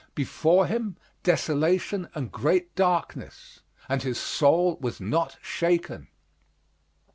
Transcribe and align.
Before 0.15 0.65
him, 0.65 0.97
desolation 1.21 2.09
and 2.15 2.31
great 2.31 2.73
darkness! 2.73 3.59
And 3.87 4.01
his 4.01 4.19
soul 4.19 4.77
was 4.81 4.99
not 4.99 5.37
shaken. 5.43 6.07